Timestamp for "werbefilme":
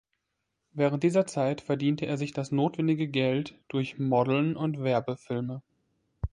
4.81-5.61